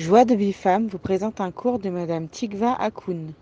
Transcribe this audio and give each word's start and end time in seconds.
Joie 0.00 0.24
de 0.24 0.52
femme 0.52 0.86
vous 0.86 0.98
présente 0.98 1.42
un 1.42 1.50
cours 1.50 1.78
de 1.78 1.90
Madame 1.90 2.26
Tikva 2.26 2.72
Akoun. 2.72 3.34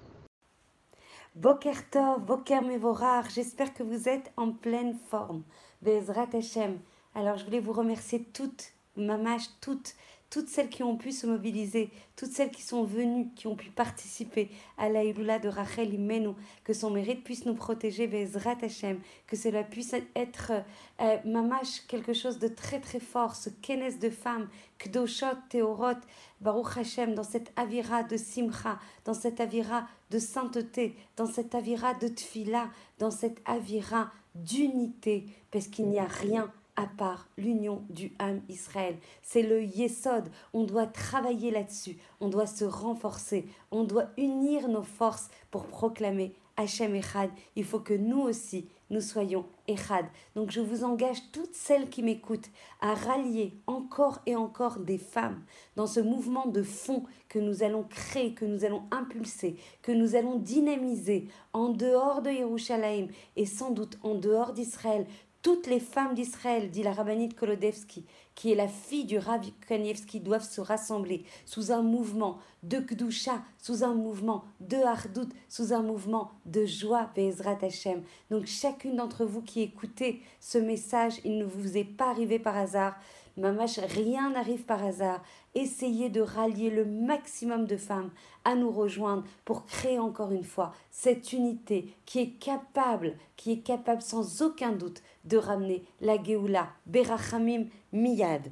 Boker 1.36 1.88
Tov, 1.88 2.24
Boker 2.26 2.62
Mevorar, 2.62 3.30
j'espère 3.32 3.72
que 3.72 3.84
vous 3.84 4.08
êtes 4.08 4.32
en 4.36 4.50
pleine 4.50 4.96
forme. 5.08 5.44
Bezrat 5.82 6.26
Hashem. 6.32 6.80
Alors 7.14 7.38
je 7.38 7.44
voulais 7.44 7.60
vous 7.60 7.72
remercier 7.72 8.24
toutes, 8.32 8.72
mamash, 8.96 9.44
toutes, 9.60 9.94
toutes 10.30 10.48
celles 10.48 10.68
qui 10.68 10.82
ont 10.82 10.96
pu 10.96 11.10
se 11.12 11.26
mobiliser, 11.26 11.90
toutes 12.16 12.32
celles 12.32 12.50
qui 12.50 12.62
sont 12.62 12.84
venues, 12.84 13.28
qui 13.34 13.46
ont 13.46 13.56
pu 13.56 13.70
participer 13.70 14.50
à 14.76 14.88
la 14.88 15.02
de 15.02 15.48
Rachel 15.48 15.94
Imenu, 15.94 16.30
que 16.64 16.72
son 16.72 16.90
mérite 16.90 17.24
puisse 17.24 17.46
nous 17.46 17.54
protéger, 17.54 18.06
Bezrat 18.06 18.58
Hashem, 18.62 19.00
que 19.26 19.36
cela 19.36 19.64
puisse 19.64 19.94
être, 20.14 20.52
euh, 21.00 21.16
mamash, 21.24 21.80
quelque 21.88 22.12
chose 22.12 22.38
de 22.38 22.48
très 22.48 22.80
très 22.80 23.00
fort, 23.00 23.36
ce 23.36 23.48
kenes 23.48 23.98
de 23.98 24.10
femmes, 24.10 24.48
kdoshot, 24.78 25.36
teorot, 25.48 26.00
Baruch 26.40 26.76
Hashem, 26.76 27.14
dans 27.14 27.22
cette 27.22 27.52
avira 27.56 28.02
de 28.02 28.16
simcha, 28.16 28.78
dans 29.04 29.14
cette 29.14 29.40
avira 29.40 29.88
de 30.10 30.18
sainteté, 30.18 30.94
dans 31.16 31.26
cette 31.26 31.54
avira 31.54 31.94
de 31.94 32.08
tfila, 32.08 32.68
dans 32.98 33.10
cette 33.10 33.40
avira 33.46 34.10
d'unité, 34.34 35.26
parce 35.50 35.68
qu'il 35.68 35.88
n'y 35.88 35.98
a 35.98 36.06
rien 36.06 36.52
à 36.78 36.86
part 36.86 37.26
l'union 37.36 37.82
du 37.90 38.12
âme 38.20 38.40
Israël. 38.48 38.96
C'est 39.20 39.42
le 39.42 39.64
Yesod. 39.64 40.30
On 40.52 40.62
doit 40.62 40.86
travailler 40.86 41.50
là-dessus. 41.50 41.96
On 42.20 42.28
doit 42.28 42.46
se 42.46 42.64
renforcer. 42.64 43.48
On 43.72 43.82
doit 43.82 44.10
unir 44.16 44.68
nos 44.68 44.84
forces 44.84 45.28
pour 45.50 45.66
proclamer 45.66 46.34
Hachem 46.56 46.94
Echad. 46.94 47.30
Il 47.56 47.64
faut 47.64 47.80
que 47.80 47.94
nous 47.94 48.20
aussi, 48.20 48.68
nous 48.90 49.00
soyons 49.00 49.44
Echad. 49.66 50.06
Donc 50.36 50.52
je 50.52 50.60
vous 50.60 50.84
engage, 50.84 51.18
toutes 51.32 51.54
celles 51.54 51.90
qui 51.90 52.02
m'écoutent, 52.02 52.50
à 52.80 52.94
rallier 52.94 53.54
encore 53.66 54.20
et 54.26 54.36
encore 54.36 54.78
des 54.78 54.98
femmes 54.98 55.42
dans 55.74 55.88
ce 55.88 55.98
mouvement 55.98 56.46
de 56.46 56.62
fond 56.62 57.02
que 57.28 57.40
nous 57.40 57.64
allons 57.64 57.82
créer, 57.82 58.34
que 58.34 58.44
nous 58.44 58.64
allons 58.64 58.84
impulser, 58.92 59.56
que 59.82 59.92
nous 59.92 60.14
allons 60.14 60.36
dynamiser 60.36 61.28
en 61.52 61.70
dehors 61.70 62.22
de 62.22 62.30
Yerushalayim 62.30 63.08
et 63.36 63.46
sans 63.46 63.70
doute 63.70 63.98
en 64.02 64.14
dehors 64.14 64.52
d'Israël 64.52 65.06
toutes 65.42 65.66
les 65.66 65.80
femmes 65.80 66.14
d'Israël, 66.14 66.70
dit 66.70 66.82
la 66.82 66.92
rabbinite 66.92 67.36
Kolodevski, 67.36 68.04
qui 68.34 68.52
est 68.52 68.56
la 68.56 68.68
fille 68.68 69.04
du 69.04 69.18
Rav 69.18 69.40
Kanievski, 69.68 70.20
doivent 70.20 70.48
se 70.48 70.60
rassembler 70.60 71.24
sous 71.46 71.70
un 71.72 71.82
mouvement 71.82 72.38
de 72.62 72.78
Kdusha, 72.78 73.42
sous 73.58 73.84
un 73.84 73.94
mouvement 73.94 74.44
de 74.60 74.76
Hardout, 74.76 75.28
sous 75.48 75.72
un 75.72 75.82
mouvement 75.82 76.32
de 76.46 76.66
joie, 76.66 77.10
Bezrat 77.14 77.58
Hashem. 77.62 78.02
Donc 78.30 78.46
chacune 78.46 78.96
d'entre 78.96 79.24
vous 79.24 79.42
qui 79.42 79.62
écoutez 79.62 80.22
ce 80.40 80.58
message, 80.58 81.20
il 81.24 81.38
ne 81.38 81.44
vous 81.44 81.76
est 81.76 81.84
pas 81.84 82.10
arrivé 82.10 82.38
par 82.38 82.56
hasard. 82.56 82.96
Mamash, 83.38 83.78
rien 83.78 84.30
n'arrive 84.30 84.64
par 84.64 84.84
hasard. 84.84 85.22
Essayez 85.54 86.08
de 86.08 86.20
rallier 86.20 86.70
le 86.70 86.84
maximum 86.84 87.66
de 87.66 87.76
femmes 87.76 88.10
à 88.44 88.56
nous 88.56 88.70
rejoindre 88.70 89.24
pour 89.44 89.64
créer 89.64 90.00
encore 90.00 90.32
une 90.32 90.44
fois 90.44 90.72
cette 90.90 91.32
unité 91.32 91.94
qui 92.04 92.18
est 92.18 92.30
capable, 92.30 93.16
qui 93.36 93.52
est 93.52 93.60
capable 93.60 94.02
sans 94.02 94.42
aucun 94.42 94.72
doute 94.72 95.02
de 95.28 95.36
ramener 95.36 95.82
la 96.00 96.22
Géoula, 96.22 96.68
Berachamim, 96.86 97.66
Miyad. 97.92 98.50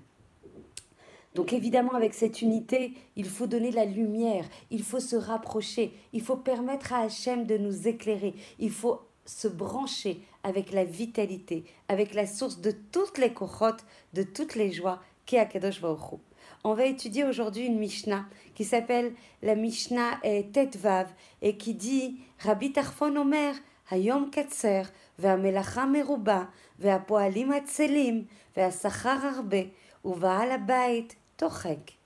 Donc 1.35 1.53
évidemment, 1.53 1.93
avec 1.93 2.15
cette 2.15 2.41
unité, 2.41 2.95
il 3.15 3.27
faut 3.27 3.47
donner 3.47 3.71
la 3.71 3.85
lumière, 3.85 4.47
il 4.71 4.83
faut 4.83 5.01
se 5.01 5.17
rapprocher, 5.17 5.93
il 6.15 6.23
faut 6.23 6.37
permettre 6.37 6.95
à 6.95 7.01
Hachem 7.01 7.45
de 7.45 7.59
nous 7.59 7.87
éclairer, 7.87 8.35
il 8.59 8.71
faut 8.71 9.01
se 9.27 9.47
brancher 9.47 10.23
avec 10.45 10.73
la 10.73 10.85
vitalité, 10.85 11.65
avec 11.89 12.15
la 12.15 12.27
source 12.27 12.61
de 12.61 12.71
toutes 12.71 13.19
les 13.19 13.35
kochot, 13.35 13.77
de 14.15 14.23
toutes 14.23 14.55
les 14.55 14.73
joies 14.73 15.01
qu'est 15.27 15.39
Akadosh 15.39 15.83
Baruch 15.83 16.21
On 16.65 16.73
va 16.73 16.87
étudier 16.87 17.25
aujourd'hui 17.25 17.67
une 17.67 17.79
Mishnah 17.79 18.25
qui 18.55 18.65
s'appelle 18.65 19.13
la 19.43 19.57
Mishnah 19.57 20.21
Tetvav 20.53 21.13
et 21.43 21.59
qui 21.59 21.75
dit 21.75 22.19
Rabbi 22.39 22.73
Tarfon 22.73 23.15
Omer, 23.17 23.55
Hayom 23.91 24.31
Katser, 24.31 24.85
והמלאכה 25.20 25.86
מרובה, 25.86 26.44
והפועלים 26.80 27.52
עצלים, 27.52 28.26
והשכר 28.58 29.18
הרבה, 29.36 29.58
ובעל 30.06 30.52
הבית 30.52 31.16
tochek. 31.42 31.98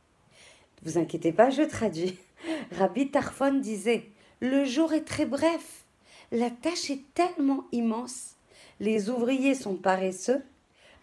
Vous 0.83 0.97
inquiétez 0.97 1.31
pas, 1.31 1.49
je 1.49 1.63
traduis. 1.63 2.17
Rabbi 2.77 3.09
Tarfon 3.09 3.55
disait 3.55 4.05
Le 4.39 4.65
jour 4.65 4.93
est 4.93 5.05
très 5.05 5.25
bref, 5.25 5.85
la 6.31 6.49
tâche 6.49 6.89
est 6.89 7.03
tellement 7.13 7.65
immense, 7.71 8.35
les 8.79 9.09
ouvriers 9.09 9.55
sont 9.55 9.75
paresseux, 9.75 10.43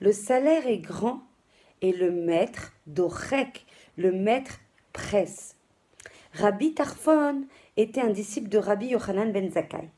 le 0.00 0.12
salaire 0.12 0.66
est 0.66 0.78
grand, 0.78 1.22
et 1.81 1.93
le 1.93 2.10
maître, 2.10 2.72
Dorek, 2.87 3.66
le 3.97 4.12
maître, 4.12 4.60
presse. 4.93 5.56
Rabbi 6.34 6.75
Tarfon 6.75 7.44
était 7.77 8.00
un 8.00 8.10
disciple 8.10 8.49
de 8.49 8.59
Rabbi 8.59 8.88
Yochanan 8.88 9.33
ben 9.33 9.50
Zakkai. 9.50 9.88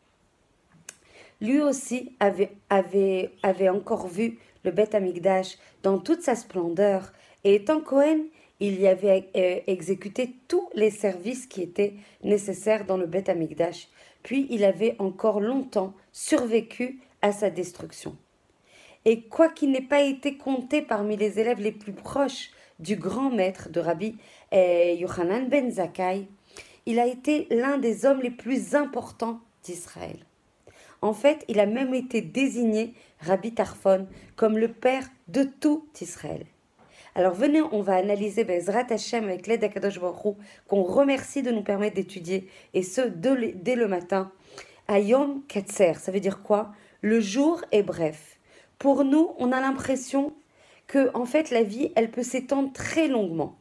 Lui 1.42 1.62
aussi 1.62 2.16
avait, 2.20 2.52
encore 3.70 4.08
vu 4.08 4.40
le 4.64 4.72
Beth 4.72 4.96
Amikdash 4.96 5.58
dans 5.84 5.98
toute 6.00 6.22
sa 6.22 6.36
splendeur, 6.36 7.14
et 7.44 7.56
étant 7.56 7.80
Cohen, 7.80 8.26
il 8.60 8.80
y 8.80 8.88
avait 8.88 9.30
euh, 9.38 9.60
exécuté 9.68 10.36
tous 10.50 10.70
les 10.74 10.92
services 10.92 11.48
qui 11.48 11.62
étaient 11.62 11.94
nécessaires 12.24 12.86
dans 12.86 12.98
le 12.98 13.06
Beth 13.06 13.30
Amikdash 13.30 13.88
puis 14.24 14.48
il 14.50 14.64
avait 14.64 14.96
encore 15.00 15.40
longtemps 15.40 15.94
survécu 16.12 17.00
à 17.22 17.32
sa 17.32 17.50
destruction. 17.50 18.16
Et 19.06 19.24
quoiqu'il 19.24 19.72
n'ait 19.72 19.82
pas 19.82 20.02
été 20.02 20.38
compté 20.38 20.82
parmi 20.82 21.16
les 21.16 21.40
élèves 21.40 21.62
les 21.62 21.72
plus 21.72 21.94
proches 21.94 22.52
du 22.80 22.96
grand 22.96 23.30
maître 23.30 23.70
de 23.70 23.80
Rabbi 23.80 24.18
eh, 24.52 24.98
Yohanan 24.98 25.48
ben 25.50 25.72
Zakkai, 25.72 26.28
il 26.86 27.00
a 27.00 27.08
été 27.08 27.48
l'un 27.50 27.78
des 27.78 28.06
hommes 28.06 28.22
les 28.22 28.32
plus 28.32 28.76
importants 28.76 29.40
d'Israël. 29.64 30.18
En 31.02 31.14
fait, 31.14 31.46
il 31.48 31.60
a 31.60 31.66
même 31.66 31.94
été 31.94 32.22
désigné, 32.22 32.94
Rabbi 33.22 33.54
Tarfon, 33.54 34.08
comme 34.36 34.58
le 34.58 34.68
père 34.68 35.08
de 35.28 35.44
tout 35.44 35.86
Israël. 36.02 36.46
Alors 37.16 37.34
venez, 37.34 37.62
on 37.62 37.82
va 37.82 37.96
analyser 37.96 38.44
Bezrat 38.44 38.86
Hashem 38.90 39.24
avec 39.26 39.48
l'aide 39.48 39.62
d'Akadosh 39.62 40.00
Baruch 40.00 40.36
qu'on 40.68 40.84
remercie 40.84 41.42
de 41.42 41.52
nous 41.52 41.64
permettre 41.64 41.96
d'étudier, 41.96 42.48
et 42.74 42.84
ce, 42.84 43.02
dès 43.02 43.76
le 43.76 43.88
matin. 43.88 44.32
Ayom 44.88 45.42
Ketser, 45.48 45.94
ça 45.96 46.12
veut 46.12 46.20
dire 46.20 46.42
quoi? 46.42 46.72
Le 47.02 47.20
jour 47.20 47.62
est 47.72 47.84
bref. 47.84 48.38
Pour 48.78 49.04
nous, 49.06 49.31
on 49.38 49.52
a 49.52 49.62
l'impression 49.62 50.34
que, 50.88 51.10
en 51.14 51.26
fait, 51.26 51.52
la 51.52 51.64
vie, 51.64 51.92
elle 51.96 52.12
peut 52.12 52.24
s'étendre 52.24 52.74
très 52.74 53.08
longuement. 53.08 53.56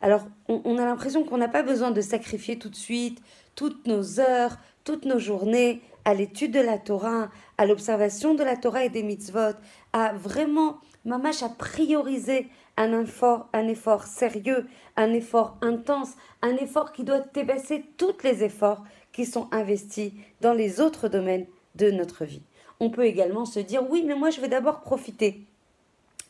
Alors, 0.00 0.26
on 0.48 0.78
a 0.78 0.84
l'impression 0.84 1.24
qu'on 1.24 1.36
n'a 1.36 1.48
pas 1.48 1.62
besoin 1.62 1.90
de 1.90 2.00
sacrifier 2.00 2.58
tout 2.58 2.70
de 2.70 2.76
suite 2.76 3.20
toutes 3.54 3.86
nos 3.86 4.20
heures, 4.20 4.56
toutes 4.84 5.04
nos 5.04 5.18
journées 5.18 5.82
à 6.04 6.14
l'étude 6.14 6.52
de 6.52 6.60
la 6.60 6.78
Torah, 6.78 7.30
à 7.58 7.66
l'observation 7.66 8.34
de 8.34 8.42
la 8.42 8.56
Torah 8.56 8.84
et 8.84 8.88
des 8.88 9.02
mitzvot, 9.02 9.54
à 9.92 10.12
vraiment, 10.12 10.78
mamash, 11.04 11.42
à 11.42 11.48
prioriser 11.48 12.48
un 12.76 12.98
effort, 13.00 13.48
un 13.52 13.68
effort 13.68 14.04
sérieux, 14.04 14.66
un 14.96 15.12
effort 15.12 15.56
intense, 15.60 16.12
un 16.42 16.56
effort 16.56 16.92
qui 16.92 17.04
doit 17.04 17.20
dépasser 17.34 17.84
tous 17.96 18.22
les 18.24 18.42
efforts 18.42 18.84
qui 19.12 19.26
sont 19.26 19.48
investis 19.52 20.12
dans 20.40 20.54
les 20.54 20.80
autres 20.80 21.08
domaines 21.08 21.46
de 21.74 21.90
notre 21.90 22.24
vie. 22.24 22.42
On 22.80 22.90
peut 22.90 23.04
également 23.04 23.44
se 23.44 23.60
dire 23.60 23.88
oui, 23.90 24.02
mais 24.06 24.14
moi 24.14 24.30
je 24.30 24.40
vais 24.40 24.48
d'abord 24.48 24.80
profiter. 24.80 25.42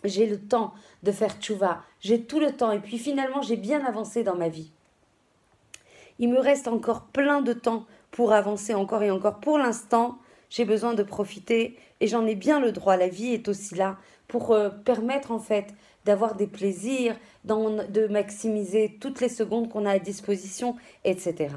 J'ai 0.03 0.27
le 0.27 0.41
temps 0.41 0.73
de 1.03 1.13
faire 1.13 1.39
tchouva, 1.39 1.83
j'ai 2.01 2.23
tout 2.23 2.41
le 2.41 2.53
temps 2.53 2.73
et 2.73 2.81
puis 2.81 2.99
finalement 2.99 3.43
j'ai 3.43 3.57
bien 3.57 3.85
avancé 3.85 4.25
dans 4.25 4.37
ma 4.37 4.49
vie. 4.49 4.73
Il 6.19 6.31
me 6.31 6.41
reste 6.41 6.69
encore 6.69 7.03
plein 7.03 7.43
de 7.43 7.53
temps 7.53 7.87
pour 8.11 8.33
avancer 8.33 8.75
encore 8.75 9.03
et 9.03 9.11
encore. 9.11 9.41
Pour 9.41 9.59
l'instant, 9.59 10.19
j'ai 10.49 10.65
besoin 10.65 10.95
de 10.95 11.03
profiter 11.03 11.77
et 12.01 12.07
j'en 12.07 12.27
ai 12.27 12.35
bien 12.35 12.61
le 12.61 12.73
droit. 12.73 12.97
La 12.97 13.09
vie 13.09 13.33
est 13.33 13.49
aussi 13.49 13.75
là 13.75 13.99
pour 14.29 14.53
euh, 14.53 14.69
permettre 14.69 15.33
en 15.33 15.39
fait 15.39 15.75
d'avoir 16.05 16.35
des 16.35 16.47
plaisirs, 16.47 17.17
de 17.45 18.07
maximiser 18.07 18.97
toutes 19.01 19.21
les 19.21 19.29
secondes 19.29 19.69
qu'on 19.69 19.87
a 19.87 19.93
à 19.93 19.99
disposition, 19.99 20.77
etc. 21.05 21.55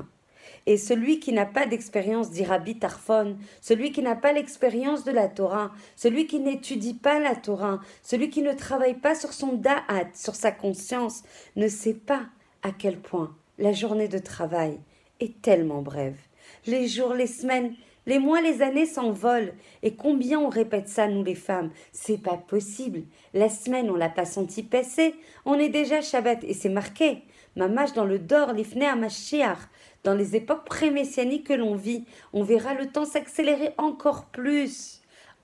Et 0.66 0.78
celui 0.78 1.20
qui 1.20 1.34
n'a 1.34 1.46
pas 1.46 1.66
d'expérience 1.66 2.32
d'Irabi 2.32 2.78
Tarfon, 2.78 3.38
celui 3.62 3.92
qui 3.92 4.02
n'a 4.02 4.16
pas 4.16 4.32
l'expérience 4.32 5.04
de 5.04 5.12
la 5.12 5.28
Torah, 5.28 5.72
celui 5.96 6.26
qui 6.26 6.40
n'étudie 6.40 6.94
pas 6.94 7.20
la 7.20 7.36
Torah, 7.36 7.80
celui 8.02 8.30
qui 8.30 8.42
ne 8.42 8.54
travaille 8.54 8.96
pas 8.96 9.16
sur 9.16 9.34
son 9.34 9.54
da'at, 9.54 10.08
sur 10.14 10.36
sa 10.36 10.52
conscience, 10.52 11.24
ne 11.56 11.68
sait 11.68 11.94
pas 11.94 12.24
à 12.64 12.72
quel 12.72 12.98
point 12.98 13.36
la 13.58 13.74
journée 13.74 14.08
de 14.08 14.20
travail 14.20 14.80
est 15.20 15.42
tellement 15.42 15.82
brève. 15.82 16.18
Les 16.66 16.88
jours, 16.88 17.14
les 17.14 17.28
semaines, 17.28 17.76
les 18.06 18.20
mois, 18.20 18.42
les 18.42 18.62
années 18.62 18.86
s'envolent. 18.86 19.54
Et 19.82 19.96
combien 19.96 20.40
on 20.40 20.50
répète 20.50 20.88
ça, 20.88 21.08
nous 21.08 21.24
les 21.24 21.36
femmes? 21.36 21.72
C'est 21.92 22.22
pas 22.22 22.38
possible. 22.38 23.04
La 23.34 23.50
semaine, 23.50 23.90
on 23.90 23.96
l'a 23.96 24.10
pas 24.10 24.26
senti 24.26 24.64
passer. 24.64 25.16
On 25.46 25.60
est 25.60 25.70
déjà 25.70 26.02
Shabbat 26.02 26.44
et 26.44 26.54
c'est 26.54 26.70
marqué. 26.70 27.24
Mamash 27.56 27.94
dans 27.94 28.06
le 28.06 28.20
Dor, 28.20 28.54
l'Ifne 28.54 28.96
Mashiach. 28.98 29.60
Dans 30.04 30.16
les 30.16 30.36
époques 30.36 30.66
pré-messianiques 30.66 31.48
que 31.48 31.54
l'on 31.54 31.76
vit, 31.76 32.06
on 32.34 32.44
verra 32.44 32.74
le 32.74 32.88
temps 32.88 33.06
s'accélérer 33.06 33.74
encore 33.78 34.26
plus. 34.26 35.03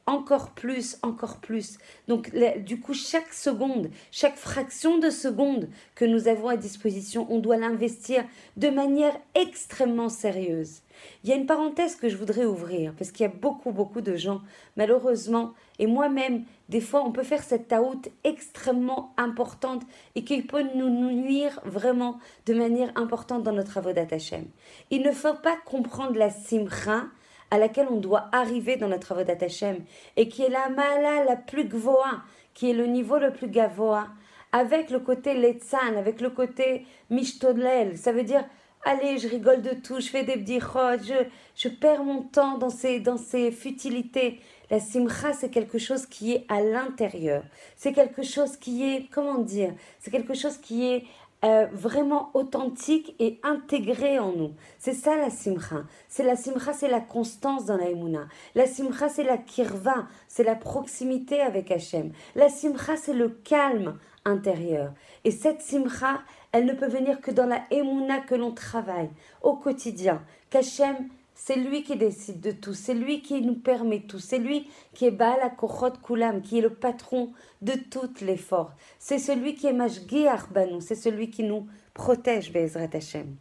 Encore 0.09 0.49
plus, 0.49 0.97
encore 1.03 1.37
plus. 1.37 1.77
Donc 2.07 2.31
du 2.65 2.79
coup, 2.79 2.93
chaque 2.93 3.31
seconde, 3.31 3.91
chaque 4.11 4.37
fraction 4.37 4.97
de 4.97 5.11
seconde 5.11 5.69
que 5.93 6.03
nous 6.03 6.27
avons 6.27 6.47
à 6.47 6.57
disposition, 6.57 7.27
on 7.29 7.37
doit 7.37 7.57
l'investir 7.57 8.25
de 8.57 8.69
manière 8.69 9.15
extrêmement 9.35 10.09
sérieuse. 10.09 10.81
Il 11.23 11.29
y 11.29 11.33
a 11.33 11.35
une 11.35 11.45
parenthèse 11.45 11.95
que 11.95 12.09
je 12.09 12.17
voudrais 12.17 12.45
ouvrir, 12.45 12.93
parce 12.97 13.11
qu'il 13.11 13.25
y 13.25 13.29
a 13.29 13.33
beaucoup, 13.33 13.71
beaucoup 13.71 14.01
de 14.01 14.15
gens, 14.15 14.41
malheureusement, 14.75 15.53
et 15.77 15.87
moi-même, 15.87 16.43
des 16.67 16.81
fois, 16.81 17.05
on 17.05 17.11
peut 17.11 17.23
faire 17.23 17.43
cette 17.43 17.69
taout 17.69 18.01
extrêmement 18.23 19.13
importante 19.15 19.83
et 20.15 20.25
qui 20.25 20.41
peut 20.41 20.65
nous 20.75 20.89
nuire 20.89 21.61
vraiment 21.63 22.19
de 22.47 22.53
manière 22.53 22.91
importante 22.95 23.43
dans 23.43 23.53
notre 23.53 23.77
avodat 23.77 24.07
Hashem. 24.11 24.45
Il 24.89 25.03
ne 25.03 25.11
faut 25.11 25.35
pas 25.35 25.55
comprendre 25.65 26.17
la 26.17 26.31
simcha 26.31 27.05
à 27.51 27.57
laquelle 27.57 27.87
on 27.89 27.97
doit 27.97 28.29
arriver 28.31 28.75
dans 28.75 28.87
notre 28.87 29.11
avodat 29.11 29.37
Hashem 29.41 29.77
et 30.17 30.27
qui 30.29 30.43
est 30.43 30.49
la 30.49 30.69
mala 30.69 31.23
la 31.25 31.35
plus 31.35 31.65
gvoa, 31.65 32.21
qui 32.53 32.69
est 32.69 32.73
le 32.73 32.85
niveau 32.85 33.17
le 33.17 33.31
plus 33.31 33.49
gavoa, 33.49 34.07
avec 34.51 34.89
le 34.89 34.99
côté 34.99 35.33
letzan, 35.33 35.97
avec 35.97 36.21
le 36.21 36.29
côté 36.29 36.85
mishtodlel. 37.09 37.97
Ça 37.97 38.11
veut 38.11 38.23
dire 38.23 38.43
allez, 38.83 39.17
je 39.17 39.27
rigole 39.27 39.61
de 39.61 39.73
tout, 39.73 39.99
je 39.99 40.09
fais 40.09 40.23
des 40.23 40.37
bdichot, 40.37 41.03
je, 41.03 41.25
je 41.55 41.69
perds 41.69 42.03
mon 42.03 42.23
temps 42.23 42.57
dans 42.57 42.69
ces, 42.69 42.99
dans 42.99 43.17
ces 43.17 43.51
futilités. 43.51 44.39
La 44.69 44.79
simcha, 44.79 45.33
c'est 45.33 45.49
quelque 45.49 45.77
chose 45.77 46.05
qui 46.05 46.33
est 46.33 46.45
à 46.47 46.61
l'intérieur. 46.61 47.43
C'est 47.75 47.93
quelque 47.93 48.23
chose 48.23 48.55
qui 48.57 48.83
est, 48.83 49.09
comment 49.11 49.39
dire, 49.39 49.73
c'est 49.99 50.11
quelque 50.11 50.35
chose 50.35 50.57
qui 50.57 50.87
est 50.87 51.03
euh, 51.45 51.67
vraiment 51.71 52.31
authentique 52.33 53.15
et 53.19 53.39
intégré 53.43 54.19
en 54.19 54.33
nous. 54.33 54.51
C'est 54.77 54.93
ça 54.93 55.15
la 55.15 55.29
simcha. 55.29 55.83
C'est 56.09 56.23
la 56.23 56.35
simcha, 56.35 56.73
c'est 56.73 56.89
la 56.89 56.99
constance 56.99 57.65
dans 57.65 57.77
la 57.77 57.89
emuna. 57.89 58.27
La 58.55 58.67
simcha, 58.67 59.07
c'est 59.07 59.23
la 59.23 59.37
kirva, 59.37 60.07
c'est 60.27 60.43
la 60.43 60.55
proximité 60.55 61.39
avec 61.39 61.71
Hachem. 61.71 62.11
La 62.35 62.49
simcha, 62.49 62.97
c'est 62.97 63.13
le 63.13 63.29
calme 63.29 63.97
intérieur. 64.25 64.91
Et 65.23 65.31
cette 65.31 65.61
simcha, 65.61 66.19
elle 66.51 66.65
ne 66.65 66.73
peut 66.73 66.89
venir 66.89 67.21
que 67.21 67.31
dans 67.31 67.45
la 67.45 67.61
émouna 67.71 68.19
que 68.19 68.35
l'on 68.35 68.51
travaille 68.51 69.09
au 69.41 69.53
quotidien. 69.53 70.21
Qu'Hachem, 70.49 71.09
c'est 71.41 71.55
lui 71.55 71.83
qui 71.83 71.95
décide 71.95 72.41
de 72.41 72.51
tout, 72.51 72.73
c'est 72.73 72.93
lui 72.93 73.21
qui 73.21 73.41
nous 73.41 73.55
permet 73.55 74.01
tout, 74.01 74.19
c'est 74.19 74.39
lui 74.39 74.67
qui 74.93 75.05
est 75.05 75.11
Baal 75.11 75.39
Akochot 75.41 75.93
Kulam, 76.03 76.41
qui 76.41 76.59
est 76.59 76.61
le 76.61 76.73
patron 76.73 77.31
de 77.61 77.71
toutes 77.89 78.19
les 78.19 78.35
forces. 78.35 78.73
C'est 78.99 79.19
celui 79.19 79.55
qui 79.55 79.65
est 79.67 79.73
Mashgi 79.73 80.27
Arbanou, 80.27 80.81
c'est 80.81 80.95
celui 80.95 81.29
qui 81.29 81.43
nous 81.43 81.65
protège, 81.93 82.51
Bezrat 82.51 82.89
Hachem. 82.93 83.37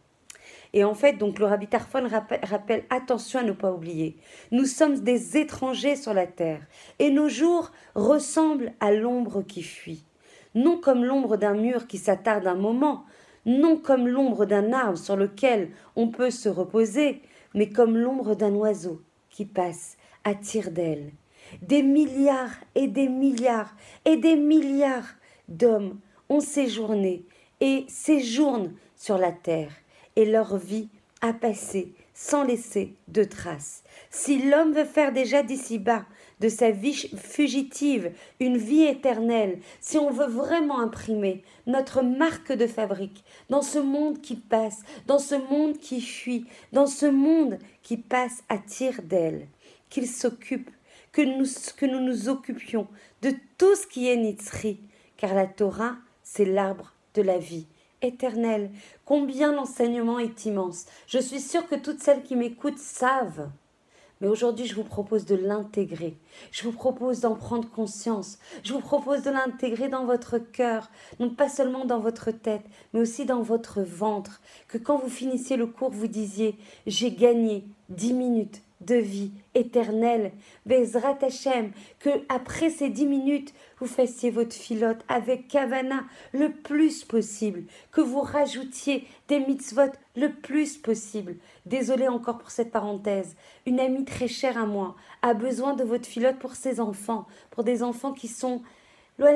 Et 0.71 0.85
en 0.85 0.93
fait, 0.93 1.13
donc 1.13 1.39
le 1.39 1.45
Rabbi 1.45 1.67
Tarfon 1.67 2.07
rappelle, 2.07 2.85
attention 2.89 3.41
à 3.41 3.43
ne 3.43 3.51
pas 3.51 3.73
oublier, 3.73 4.15
nous 4.51 4.65
sommes 4.65 4.99
des 4.99 5.35
étrangers 5.37 5.97
sur 5.97 6.13
la 6.13 6.25
terre, 6.25 6.61
et 6.99 7.11
nos 7.11 7.27
jours 7.27 7.71
ressemblent 7.95 8.71
à 8.79 8.93
l'ombre 8.93 9.41
qui 9.41 9.61
fuit 9.61 10.05
non 10.55 10.79
comme 10.79 11.03
l'ombre 11.05 11.37
d'un 11.37 11.53
mur 11.53 11.85
qui 11.85 11.97
s'attarde 11.97 12.47
un 12.47 12.55
moment, 12.55 13.05
non 13.45 13.77
comme 13.77 14.07
l'ombre 14.07 14.45
d'un 14.45 14.73
arbre 14.73 14.97
sur 14.97 15.15
lequel 15.15 15.69
on 15.95 16.07
peut 16.09 16.31
se 16.31 16.49
reposer, 16.49 17.21
mais 17.53 17.69
comme 17.69 17.97
l'ombre 17.97 18.35
d'un 18.35 18.53
oiseau 18.53 19.01
qui 19.29 19.45
passe 19.45 19.97
à 20.23 20.35
tire 20.35 20.71
d'aile. 20.71 21.11
Des 21.61 21.81
milliards 21.81 22.55
et 22.75 22.87
des 22.87 23.09
milliards 23.09 23.75
et 24.05 24.17
des 24.17 24.35
milliards 24.35 25.15
d'hommes 25.47 25.99
ont 26.29 26.41
séjourné 26.41 27.25
et 27.59 27.85
séjournent 27.87 28.73
sur 28.95 29.17
la 29.17 29.31
terre, 29.31 29.71
et 30.15 30.25
leur 30.25 30.57
vie 30.57 30.89
a 31.21 31.33
passé 31.33 31.93
sans 32.13 32.43
laisser 32.43 32.93
de 33.07 33.23
traces. 33.23 33.83
Si 34.09 34.49
l'homme 34.49 34.73
veut 34.73 34.85
faire 34.85 35.13
déjà 35.13 35.41
d'ici-bas 35.41 36.05
de 36.39 36.49
sa 36.49 36.71
vie 36.71 37.09
fugitive, 37.17 38.11
une 38.39 38.57
vie 38.57 38.83
éternelle, 38.83 39.59
si 39.81 39.97
on 39.97 40.09
veut 40.09 40.27
vraiment 40.27 40.79
imprimer 40.79 41.43
notre 41.67 42.01
marque 42.01 42.51
de 42.51 42.67
fabrique 42.67 43.23
dans 43.49 43.61
ce 43.61 43.79
monde 43.79 44.21
qui 44.21 44.35
passe, 44.35 44.81
dans 45.07 45.19
ce 45.19 45.35
monde 45.35 45.77
qui 45.77 46.01
fuit, 46.01 46.45
dans 46.71 46.87
ce 46.87 47.05
monde 47.05 47.59
qui 47.83 47.97
passe 47.97 48.43
à 48.49 48.57
tire 48.57 49.01
d'aile, 49.03 49.47
qu'il 49.89 50.07
s'occupe, 50.07 50.69
que 51.11 51.21
nous, 51.21 51.47
que 51.77 51.85
nous 51.85 52.01
nous 52.01 52.29
occupions 52.29 52.87
de 53.21 53.33
tout 53.57 53.75
ce 53.75 53.87
qui 53.87 54.07
est 54.07 54.17
Nitzri, 54.17 54.79
car 55.17 55.33
la 55.33 55.47
Torah, 55.47 55.95
c'est 56.23 56.45
l'arbre 56.45 56.93
de 57.15 57.21
la 57.21 57.37
vie 57.37 57.67
éternelle. 58.01 58.71
Combien 59.05 59.51
l'enseignement 59.51 60.19
est 60.19 60.45
immense. 60.45 60.85
Je 61.07 61.19
suis 61.19 61.41
sûre 61.41 61.67
que 61.67 61.75
toutes 61.75 62.01
celles 62.01 62.23
qui 62.23 62.35
m'écoutent 62.35 62.79
savent 62.79 63.49
mais 64.21 64.27
aujourd'hui, 64.27 64.65
je 64.65 64.75
vous 64.75 64.83
propose 64.83 65.25
de 65.25 65.35
l'intégrer. 65.35 66.17
Je 66.51 66.63
vous 66.63 66.71
propose 66.71 67.21
d'en 67.21 67.35
prendre 67.35 67.69
conscience. 67.69 68.37
Je 68.63 68.73
vous 68.73 68.81
propose 68.81 69.23
de 69.23 69.29
l'intégrer 69.29 69.87
dans 69.87 70.05
votre 70.05 70.37
cœur, 70.39 70.89
non 71.19 71.29
pas 71.29 71.49
seulement 71.49 71.85
dans 71.85 71.99
votre 71.99 72.31
tête, 72.31 72.65
mais 72.93 72.99
aussi 72.99 73.25
dans 73.25 73.41
votre 73.41 73.81
ventre. 73.81 74.41
Que 74.67 74.77
quand 74.77 74.97
vous 74.97 75.09
finissiez 75.09 75.57
le 75.57 75.67
cours, 75.67 75.91
vous 75.91 76.07
disiez 76.07 76.57
J'ai 76.85 77.11
gagné 77.11 77.63
dix 77.89 78.13
minutes 78.13 78.61
de 78.81 78.95
vie 78.95 79.31
éternelle. 79.55 80.31
Bezrat 80.65 81.17
Hashem, 81.21 81.71
que 81.99 82.09
après 82.29 82.69
ces 82.69 82.89
dix 82.89 83.05
minutes, 83.05 83.53
vous 83.79 83.87
fassiez 83.87 84.29
votre 84.29 84.55
filote 84.55 85.03
avec 85.07 85.47
Kavana 85.47 86.03
le 86.33 86.51
plus 86.51 87.03
possible, 87.03 87.63
que 87.91 88.01
vous 88.01 88.21
rajoutiez 88.21 89.07
des 89.27 89.39
mitzvot 89.39 89.91
le 90.19 90.31
plus 90.31 90.77
possible. 90.77 91.37
Désolée 91.65 92.07
encore 92.07 92.37
pour 92.37 92.51
cette 92.51 92.71
parenthèse. 92.71 93.35
Une 93.65 93.79
amie 93.79 94.05
très 94.05 94.27
chère 94.27 94.57
à 94.57 94.65
moi 94.65 94.95
a 95.21 95.33
besoin 95.33 95.73
de 95.73 95.83
votre 95.83 96.05
filote 96.05 96.37
pour 96.37 96.55
ses 96.55 96.79
enfants, 96.79 97.25
pour 97.49 97.63
des 97.63 97.81
enfants 97.81 98.13
qui 98.13 98.27
sont 98.27 98.61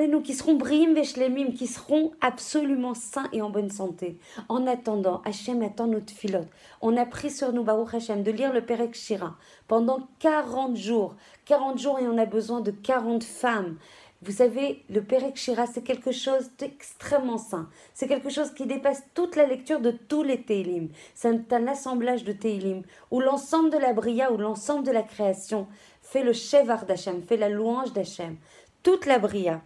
nous 0.10 0.22
qui 0.22 0.34
seront 0.34 0.56
brim 0.56 0.94
veshlemim, 0.94 1.52
qui 1.52 1.68
seront 1.68 2.14
absolument 2.22 2.94
sains 2.94 3.28
et 3.34 3.42
en 3.42 3.50
bonne 3.50 3.70
santé. 3.70 4.18
En 4.48 4.66
attendant, 4.66 5.22
Hachem 5.26 5.62
attend 5.62 5.88
notre 5.88 6.14
filote. 6.14 6.48
On 6.82 6.96
a 6.96 7.06
pris 7.06 7.30
sur 7.30 7.52
nous, 7.52 7.64
Baruch 7.64 7.94
Hachem, 7.94 8.24
de 8.24 8.32
lire 8.32 8.54
le 8.54 8.62
Perek 8.62 8.96
Shira 8.96 9.36
pendant 9.68 10.08
40 10.20 10.78
jours. 10.78 11.16
40 11.46 11.78
jours 11.78 12.00
et 12.00 12.08
on 12.08 12.18
a 12.18 12.26
besoin 12.26 12.62
de 12.62 12.72
40 12.72 13.24
femmes. 13.24 13.76
Vous 14.26 14.32
savez, 14.32 14.86
le 14.90 15.02
Perek 15.02 15.36
Shira, 15.36 15.68
c'est 15.68 15.82
quelque 15.82 16.14
chose 16.14 16.50
d'extrêmement 16.58 17.38
sain. 17.38 17.68
C'est 17.94 18.08
quelque 18.08 18.30
chose 18.30 18.54
qui 18.54 18.66
dépasse 18.66 19.04
toute 19.14 19.36
la 19.36 19.46
lecture 19.46 19.82
de 19.82 19.92
tous 19.92 20.24
les 20.24 20.44
Teilim. 20.44 20.88
C'est 21.14 21.52
un 21.52 21.68
assemblage 21.68 22.24
de 22.24 22.32
Teilim 22.32 22.84
où 23.12 23.20
l'ensemble 23.20 23.70
de 23.70 23.78
la 23.78 23.92
Bria, 23.92 24.32
où 24.32 24.38
l'ensemble 24.38 24.86
de 24.86 24.92
la 24.92 25.04
création 25.04 25.68
fait 26.02 26.24
le 26.24 26.32
Shevar 26.32 26.86
d'Hachem, 26.86 27.22
fait 27.22 27.36
la 27.36 27.50
louange 27.50 27.92
d'Hachem. 27.92 28.38
Toute 28.82 29.06
la 29.06 29.20
Bria. 29.20 29.62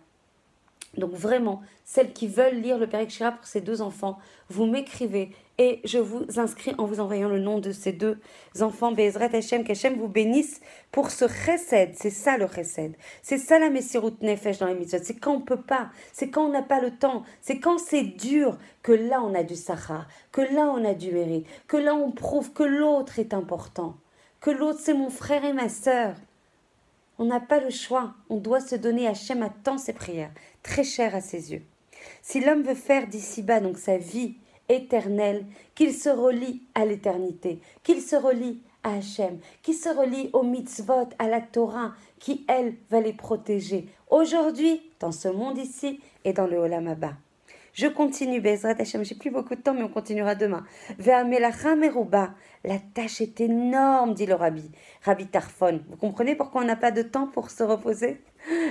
Donc 0.96 1.12
vraiment, 1.12 1.62
celles 1.86 2.14
qui 2.14 2.28
veulent 2.28 2.56
lire 2.56 2.78
le 2.78 2.88
Père 2.88 3.10
Shira 3.10 3.32
pour 3.32 3.46
ces 3.46 3.62
deux 3.62 3.82
enfants, 3.82 4.18
vous 4.50 4.66
m'écrivez 4.66 5.32
et 5.60 5.82
je 5.86 5.98
vous 5.98 6.26
inscris 6.38 6.74
en 6.78 6.86
vous 6.86 7.00
envoyant 7.00 7.30
le 7.30 7.40
nom 7.40 7.60
de 7.60 7.72
ces 7.72 7.92
deux 7.92 8.20
enfants. 8.62 8.92
Bezrat 8.92 9.30
Hashem, 9.34 9.64
qu'Hachem 9.64 9.96
vous 9.96 10.08
bénisse 10.08 10.62
pour 10.92 11.10
ce 11.10 11.28
chesed. 11.28 11.96
C'est 11.96 12.12
ça 12.12 12.38
le 12.38 12.48
chesed. 12.48 12.96
C'est 13.22 13.38
ça 13.38 13.58
la 13.60 13.70
Messirut 13.70 14.14
Nefesh 14.22 14.60
dans 14.60 14.68
les. 14.68 14.88
C'est 14.88 15.20
quand 15.20 15.34
on 15.34 15.42
peut 15.42 15.62
pas, 15.62 15.90
c'est 16.14 16.30
quand 16.30 16.46
on 16.46 16.52
n'a 16.52 16.62
pas 16.62 16.82
le 16.82 16.92
temps, 16.92 17.24
c'est 17.42 17.60
quand 17.60 17.78
c'est 17.80 18.04
dur 18.04 18.58
que 18.84 18.92
là 18.92 19.22
on 19.22 19.34
a 19.34 19.44
du 19.44 19.56
sahara, 19.56 20.06
que 20.32 20.42
là 20.42 20.72
on 20.72 20.86
a 20.86 20.94
du 20.94 21.12
mérite, 21.12 21.48
que 21.68 21.78
là 21.78 21.96
on 21.96 22.12
prouve 22.12 22.54
que 22.54 22.64
l'autre 22.64 23.20
est 23.20 23.34
important, 23.34 23.96
que 24.42 24.52
l'autre 24.52 24.80
c'est 24.82 24.94
mon 24.94 25.10
frère 25.10 25.44
et 25.44 25.54
ma 25.54 25.70
sœur. 25.70 26.16
On 27.20 27.26
n'a 27.26 27.40
pas 27.40 27.60
le 27.60 27.72
choix. 27.72 28.14
On 28.30 28.38
doit 28.38 28.60
se 28.60 28.76
donner 28.76 29.08
à 29.08 29.12
Hachem 29.12 29.42
à 29.42 29.50
tant 29.50 29.80
ses 29.80 29.94
prières, 29.94 30.32
très 30.68 30.84
chères 30.84 31.16
à 31.16 31.22
ses 31.22 31.54
yeux. 31.54 31.64
Si 32.22 32.42
l'homme 32.42 32.62
veut 32.62 32.76
faire 32.76 33.08
d'ici-bas 33.08 33.62
donc 33.62 33.78
sa 33.78 33.98
vie 33.98 34.36
éternelle, 34.70 35.46
qu'il 35.74 35.94
se 35.94 36.10
relie 36.10 36.62
à 36.76 36.86
l'éternité, 36.86 37.60
qu'il 37.84 38.02
se 38.02 38.16
relie 38.18 38.62
à 38.84 38.96
Hachem, 38.98 39.40
qu'il 39.64 39.76
se 39.76 39.90
relie 39.90 40.30
au 40.34 40.44
mitzvot, 40.44 41.10
à 41.18 41.28
la 41.28 41.42
Torah, 41.42 41.94
qui, 42.20 42.46
elle, 42.48 42.76
va 42.92 43.00
les 43.00 43.14
protéger 43.14 43.88
aujourd'hui, 44.10 44.82
dans 45.00 45.14
ce 45.14 45.30
monde 45.30 45.58
ici 45.58 46.02
et 46.26 46.34
dans 46.34 46.48
le 46.48 46.58
Olam. 46.58 46.96
Je 47.78 47.86
continue, 47.86 48.42
Bezrat 48.42 48.74
Hashem. 48.80 49.06
J'ai 49.06 49.14
plus 49.14 49.30
beaucoup 49.30 49.54
de 49.54 49.62
temps, 49.62 49.76
mais 49.76 49.84
on 49.84 49.88
continuera 49.88 50.34
demain. 50.34 50.66
La 50.98 52.80
tâche 52.96 53.22
est 53.22 53.40
énorme, 53.40 54.16
dit 54.16 54.26
le 54.26 54.34
rabbi. 54.34 54.72
Rabbi 55.04 55.28
Tarfon. 55.28 55.82
Vous 55.88 55.96
comprenez 55.98 56.34
pourquoi 56.34 56.62
on 56.62 56.66
n'a 56.66 56.76
pas 56.76 56.90
de 56.90 57.04
temps 57.04 57.28
pour 57.28 57.52
se 57.52 57.62
reposer? 57.62 58.20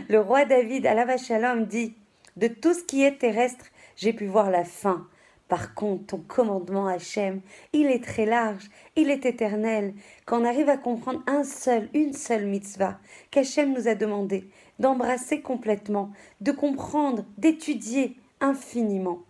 Le 0.08 0.18
roi 0.18 0.44
David, 0.44 0.86
à 0.86 1.16
Shalom, 1.18 1.66
dit 1.66 1.94
De 2.36 2.48
tout 2.48 2.74
ce 2.74 2.82
qui 2.82 3.04
est 3.04 3.18
terrestre, 3.18 3.66
j'ai 3.94 4.12
pu 4.12 4.26
voir 4.26 4.50
la 4.50 4.64
fin. 4.64 5.06
Par 5.46 5.74
contre, 5.74 6.06
ton 6.06 6.18
commandement, 6.26 6.88
Hachem, 6.88 7.42
il 7.72 7.86
est 7.86 8.02
très 8.02 8.26
large, 8.26 8.64
il 8.96 9.08
est 9.10 9.24
éternel. 9.24 9.94
Quand 10.24 10.42
on 10.42 10.44
arrive 10.44 10.68
à 10.68 10.78
comprendre 10.78 11.22
un 11.28 11.44
seul, 11.44 11.88
une 11.94 12.12
seule 12.12 12.46
mitzvah 12.46 12.98
qu'Hachem 13.30 13.72
nous 13.72 13.86
a 13.86 13.94
demandé 13.94 14.50
d'embrasser 14.80 15.42
complètement, 15.42 16.10
de 16.40 16.50
comprendre, 16.50 17.24
d'étudier, 17.38 18.16
infiniment. 18.40 19.20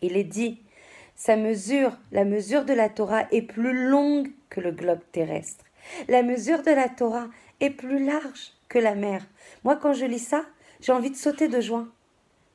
Il 0.00 0.16
est 0.16 0.24
dit, 0.24 0.60
sa 1.14 1.36
mesure, 1.36 1.96
la 2.10 2.24
mesure 2.24 2.64
de 2.64 2.72
la 2.72 2.88
Torah 2.88 3.26
est 3.30 3.42
plus 3.42 3.88
longue 3.88 4.30
que 4.50 4.60
le 4.60 4.72
globe 4.72 5.00
terrestre. 5.12 5.64
La 6.08 6.22
mesure 6.22 6.62
de 6.62 6.70
la 6.70 6.88
Torah 6.88 7.28
est 7.60 7.70
plus 7.70 8.04
large 8.04 8.52
que 8.68 8.78
la 8.78 8.94
mer. 8.94 9.24
Moi, 9.64 9.76
quand 9.76 9.92
je 9.92 10.04
lis 10.04 10.18
ça, 10.18 10.44
j'ai 10.80 10.92
envie 10.92 11.10
de 11.10 11.16
sauter 11.16 11.48
de 11.48 11.60
joie. 11.60 11.86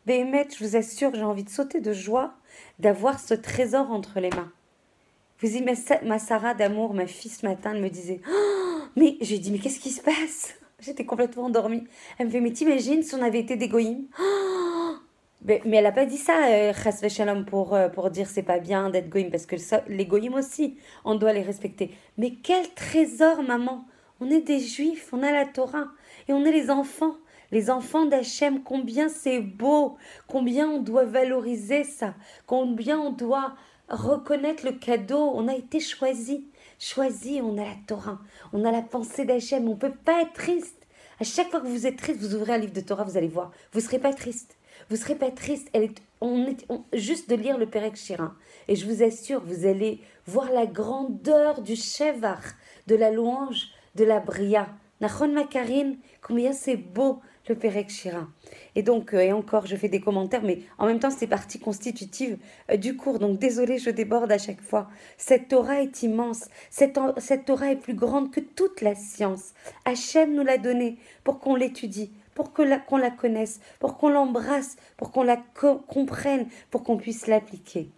Béhémet, 0.06 0.48
je 0.58 0.64
vous 0.64 0.76
assure, 0.76 1.14
j'ai 1.14 1.24
envie 1.24 1.44
de 1.44 1.50
sauter 1.50 1.82
de 1.82 1.94
joie 1.94 2.34
d'avoir 2.80 3.20
ce 3.20 3.34
trésor 3.34 3.92
entre 3.92 4.20
les 4.20 4.30
mains. 4.30 4.52
Vous 5.40 5.56
imaginez, 5.56 6.00
ma 6.04 6.20
Sarah 6.20 6.54
d'amour, 6.54 6.94
ma 6.94 7.08
fille 7.08 7.32
ce 7.32 7.46
matin, 7.46 7.74
elle 7.74 7.82
me 7.82 7.90
disait 7.90 8.22
oh, 8.30 8.80
Mais 8.96 9.18
j'ai 9.22 9.38
dit, 9.38 9.52
mais 9.52 9.60
qu'est-ce 9.60 9.80
qui 9.80 9.92
se 9.92 10.02
passe? 10.02 10.56
J'étais 10.80 11.06
complètement 11.06 11.46
endormie. 11.46 11.84
Elle 12.18 12.28
me 12.28 12.32
fait 12.32 12.42
Mais 12.42 12.52
t'imagines 12.52 13.04
si 13.04 13.16
on 13.16 13.22
avait 13.22 13.40
été 13.40 13.56
des 13.56 13.70
mais, 15.48 15.62
elle 15.78 15.84
n'a 15.84 15.92
pas 15.94 16.06
dit 16.06 16.18
ça, 16.18 16.48
euh, 16.50 16.74
Shalom, 17.10 17.46
pour, 17.46 17.74
euh, 17.74 17.88
pour 17.88 18.10
dire 18.10 18.28
c'est 18.28 18.44
pas 18.44 18.60
bien 18.60 18.90
d'être 18.90 19.10
goïm, 19.10 19.32
parce 19.32 19.46
que 19.46 19.56
les 19.88 20.06
goïms 20.06 20.34
aussi, 20.34 20.78
on 21.06 21.16
doit 21.16 21.32
les 21.32 21.42
respecter. 21.42 21.92
Mais 22.18 22.32
quel 22.32 22.68
trésor, 22.74 23.44
maman 23.44 23.86
On 24.20 24.30
est 24.30 24.42
des 24.42 24.60
juifs, 24.60 25.10
on 25.14 25.24
a 25.24 25.32
la 25.32 25.46
Torah, 25.46 25.88
et 26.28 26.34
on 26.34 26.44
est 26.44 26.52
les 26.52 26.70
enfants. 26.70 27.16
Les 27.52 27.70
enfants 27.70 28.06
d'Hachem, 28.06 28.62
combien 28.62 29.08
c'est 29.08 29.40
beau, 29.40 29.96
combien 30.28 30.68
on 30.68 30.82
doit 30.82 31.06
valoriser 31.06 31.86
ça, 31.86 32.14
combien 32.46 33.00
on 33.00 33.12
doit 33.12 33.56
reconnaître 33.88 34.66
le 34.66 34.74
cadeau. 34.74 35.32
On 35.34 35.48
a 35.48 35.56
été 35.56 35.80
choisi, 35.80 36.46
choisi, 36.78 37.40
on 37.42 37.58
a 37.58 37.64
la 37.64 37.76
Torah, 37.88 38.20
on 38.52 38.66
a 38.66 38.72
la 38.72 38.82
pensée 38.82 39.24
d'Hachem, 39.24 39.66
on 39.66 39.76
ne 39.76 39.80
peut 39.80 39.96
pas 39.96 40.24
être 40.24 40.34
triste. 40.34 40.86
À 41.22 41.24
chaque 41.24 41.50
fois 41.50 41.62
que 41.62 41.68
vous 41.68 41.88
êtes 41.88 41.96
triste, 41.96 42.20
vous 42.20 42.36
ouvrez 42.36 42.54
un 42.54 42.58
livre 42.58 42.74
de 42.74 42.82
Torah, 42.82 43.06
vous 43.06 43.16
allez 43.16 43.30
voir, 43.30 43.52
vous 43.72 43.80
ne 43.80 43.86
serez 43.86 44.00
pas 44.00 44.14
triste. 44.14 44.57
Vous 44.90 44.96
serez 44.96 45.16
pas 45.16 45.32
triste. 45.32 45.70
Elle 45.74 45.92
on 46.22 46.48
est, 46.48 46.66
juste 46.94 47.30
de 47.30 47.36
lire 47.36 47.58
le 47.58 47.68
Pérec 47.68 47.96
Chirin. 47.96 48.36
Et 48.68 48.76
je 48.76 48.88
vous 48.88 49.04
assure, 49.04 49.42
vous 49.44 49.66
allez 49.68 50.02
voir 50.26 50.52
la 50.52 50.66
grandeur 50.66 51.62
du 51.62 51.76
Shevar, 51.76 52.42
de 52.88 52.96
la 52.96 53.12
louange, 53.12 53.68
de 53.96 54.04
la 54.04 54.20
Bria. 54.20 54.68
Nachon 55.00 55.28
Makarine, 55.28 55.98
combien 56.22 56.54
c'est 56.54 56.76
beau 56.76 57.22
le 57.48 57.56
Pérec 57.56 57.90
Chirin. 57.90 58.30
Et 58.76 58.84
donc, 58.84 59.14
euh, 59.14 59.20
et 59.20 59.32
encore, 59.32 59.68
je 59.68 59.76
fais 59.76 59.90
des 59.90 60.02
commentaires, 60.02 60.44
mais 60.44 60.60
en 60.78 60.86
même 60.86 61.00
temps, 61.00 61.12
c'est 61.12 61.28
partie 61.28 61.60
constitutive 61.60 62.38
euh, 62.72 62.78
du 62.78 62.98
cours. 62.98 63.20
Donc, 63.20 63.40
désolé, 63.40 63.78
je 63.78 63.90
déborde 63.90 64.32
à 64.32 64.38
chaque 64.38 64.62
fois. 64.62 64.90
Cette 65.18 65.48
Torah 65.48 65.82
est 65.82 66.04
immense. 66.04 66.46
Cette, 66.70 67.00
cette 67.18 67.46
Torah 67.46 67.72
est 67.72 67.78
plus 67.78 67.94
grande 67.94 68.32
que 68.32 68.40
toute 68.40 68.82
la 68.82 68.96
science. 68.96 69.54
Hachem 69.86 70.34
nous 70.34 70.44
l'a 70.44 70.58
donnée 70.58 70.98
pour 71.24 71.40
qu'on 71.40 71.56
l'étudie, 71.56 72.12
pour 72.38 72.54
qu'on 72.54 72.66
la, 72.98 73.10
connaisse, 73.10 73.60
pour 73.80 73.98
qu'on 73.98 74.10
l'embrasse, 74.10 74.76
pour 74.96 75.12
qu'on 75.12 75.24
la 75.24 75.38
comprenne, 75.88 76.46
pour 76.70 76.84
qu'on 76.84 76.98
puisse 76.98 77.26
l'appliquer. 77.26 77.90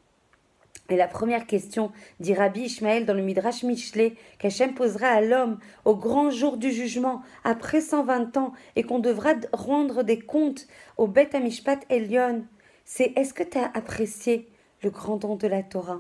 Et 0.88 0.96
la 0.96 1.10
première 1.10 1.46
question, 1.46 1.92
dit 2.22 2.34
Rabbi 2.34 2.62
Ishmael 2.62 3.06
dans 3.06 3.14
le 3.14 3.22
Midrash 3.22 3.64
Michelet, 3.64 4.16
qu'Hachem 4.38 4.76
posera 4.76 5.08
à 5.08 5.20
l'homme 5.20 5.60
au 5.84 5.94
grand 5.94 6.30
jour 6.30 6.56
du 6.56 6.72
jugement, 6.72 7.22
après 7.44 7.82
120 7.82 8.38
ans, 8.38 8.54
et 8.78 8.84
qu'on 8.84 9.00
devra 9.00 9.34
rendre 9.52 10.04
des 10.04 10.20
comptes 10.20 10.68
au 10.96 11.08
Bet 11.08 11.36
Amishpat 11.36 11.80
Elion, 11.90 12.46
c'est 12.86 13.12
est-ce 13.18 13.34
que 13.34 13.44
tu 13.44 13.58
as 13.58 13.70
apprécié 13.74 14.48
le 14.84 14.90
grand 14.90 15.18
don 15.18 15.36
de 15.36 15.48
la 15.48 15.64
Torah? 15.64 16.00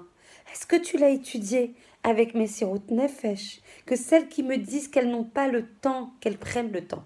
Est-ce 0.53 0.65
que 0.65 0.77
tu 0.77 0.97
l'as 0.97 1.09
étudié 1.09 1.73
avec 2.03 2.35
Messirut 2.35 2.89
Nefesh? 2.89 3.59
Que 3.85 3.97
celles 3.97 4.29
qui 4.29 4.43
me 4.43 4.55
disent 4.55 4.87
qu'elles 4.87 5.11
n'ont 5.11 5.25
pas 5.25 5.49
le 5.49 5.67
temps, 5.81 6.13
qu'elles 6.21 6.37
prennent 6.37 6.71
le 6.71 6.87
temps 6.87 7.03